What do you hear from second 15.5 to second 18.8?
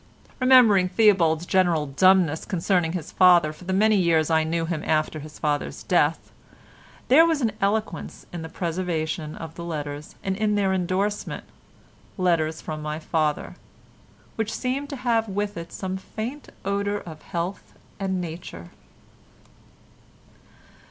it some faint odour of health and nature.